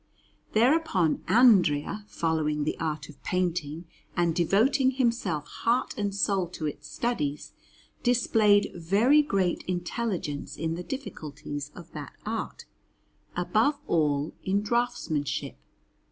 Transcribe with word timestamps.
Apollonia_) 0.01 0.31
Alinari] 0.31 0.53
Thereupon 0.53 1.23
Andrea, 1.27 2.05
following 2.07 2.63
the 2.63 2.79
art 2.79 3.07
of 3.07 3.21
painting 3.21 3.85
and 4.17 4.33
devoting 4.33 4.89
himself 4.89 5.45
heart 5.45 5.93
and 5.95 6.11
soul 6.15 6.47
to 6.47 6.65
its 6.65 6.87
studies, 6.87 7.53
displayed 8.01 8.71
very 8.73 9.21
great 9.21 9.61
intelligence 9.67 10.57
in 10.57 10.73
the 10.73 10.81
difficulties 10.81 11.69
of 11.75 11.91
that 11.91 12.13
art, 12.25 12.65
above 13.35 13.77
all 13.85 14.33
in 14.43 14.63
draughtsmanship. 14.63 15.57